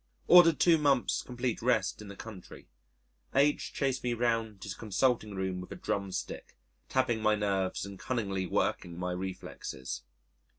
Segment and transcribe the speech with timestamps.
[0.25, 2.67] Ordered two months' complete rest in the country.
[3.35, 6.57] H chased me round his consulting room with a drum stick,
[6.89, 10.01] tapping my nerves and cunningly working my reflexes.